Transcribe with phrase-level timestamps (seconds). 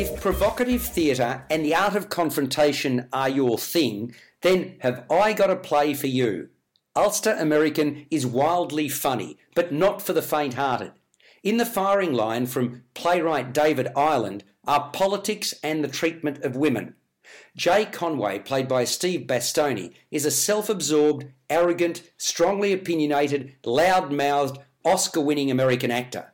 [0.00, 5.50] if provocative theatre and the art of confrontation are your thing, then have I got
[5.50, 6.48] a play for you.
[6.96, 10.92] Ulster American is wildly funny, but not for the faint hearted.
[11.42, 16.94] In the firing line from playwright David Ireland are politics and the treatment of women.
[17.54, 24.60] Jay Conway, played by Steve Bastoni, is a self absorbed, arrogant, strongly opinionated, loud mouthed,
[24.82, 26.32] Oscar winning American actor.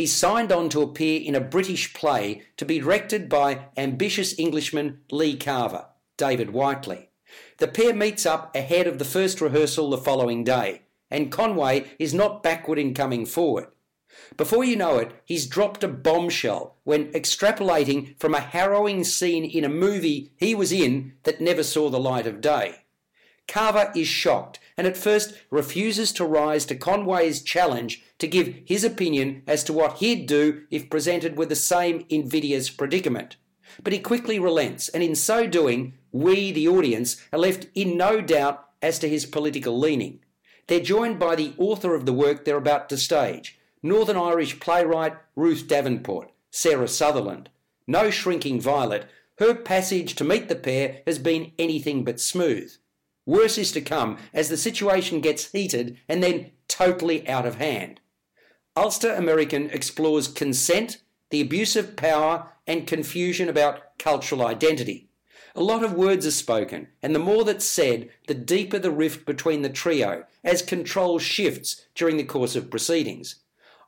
[0.00, 5.02] He's signed on to appear in a British play to be directed by ambitious Englishman
[5.10, 7.10] Lee Carver, David Whiteley.
[7.58, 12.14] The pair meets up ahead of the first rehearsal the following day, and Conway is
[12.14, 13.66] not backward in coming forward.
[14.38, 19.66] Before you know it, he's dropped a bombshell when extrapolating from a harrowing scene in
[19.66, 22.86] a movie he was in that never saw the light of day.
[23.46, 28.82] Carver is shocked and at first refuses to rise to Conway's challenge to give his
[28.82, 33.36] opinion as to what he'd do if presented with the same invidious predicament.
[33.82, 38.22] But he quickly relents, and in so doing, we, the audience, are left in no
[38.22, 40.20] doubt as to his political leaning.
[40.66, 45.12] They're joined by the author of the work they're about to stage, Northern Irish playwright
[45.36, 47.50] Ruth Davenport, Sarah Sutherland.
[47.86, 52.72] No shrinking violet, her passage to meet the pair has been anything but smooth.
[53.26, 58.00] Worse is to come as the situation gets heated and then totally out of hand.
[58.76, 60.98] Ulster American explores consent,
[61.30, 65.08] the abuse of power, and confusion about cultural identity.
[65.54, 69.26] A lot of words are spoken, and the more that's said, the deeper the rift
[69.26, 73.36] between the trio as control shifts during the course of proceedings.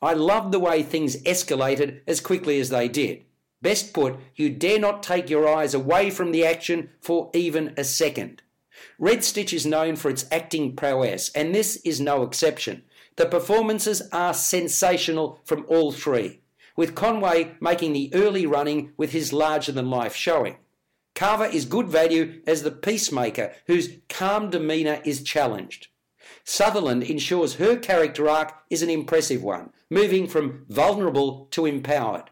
[0.00, 3.24] I loved the way things escalated as quickly as they did.
[3.60, 7.82] Best put, you dare not take your eyes away from the action for even a
[7.82, 8.42] second.
[8.98, 12.84] Red Stitch is known for its acting prowess, and this is no exception.
[13.16, 16.40] The performances are sensational from all three,
[16.76, 20.56] with Conway making the early running with his larger than life showing.
[21.14, 25.88] Carver is good value as the peacemaker whose calm demeanour is challenged.
[26.44, 32.30] Sutherland ensures her character arc is an impressive one, moving from vulnerable to empowered.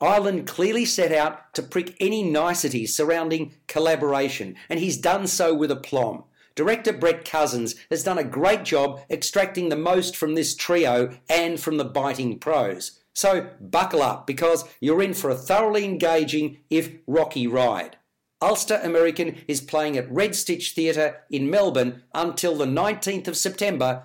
[0.00, 5.70] Ireland clearly set out to prick any niceties surrounding collaboration, and he's done so with
[5.70, 6.24] aplomb.
[6.54, 11.60] Director Brett Cousins has done a great job extracting the most from this trio and
[11.60, 13.00] from the biting prose.
[13.12, 17.96] So buckle up because you're in for a thoroughly engaging, if rocky, ride.
[18.42, 24.04] Ulster American is playing at Red Stitch Theatre in Melbourne until the 19th of September